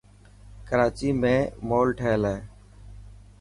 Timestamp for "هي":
2.31-2.37